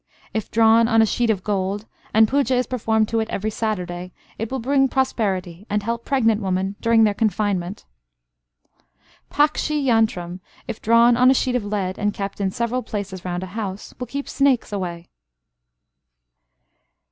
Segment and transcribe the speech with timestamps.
[0.33, 4.11] If drawn on a sheet of gold, and puja is performed to it every Saturday,
[4.39, 7.85] it will bring prosperity, and help pregnant women during their confinement.
[9.29, 13.43] Pakshi yantram, if drawn on a sheet of lead, and kept in several places round
[13.43, 15.07] a house, will keep snakes away.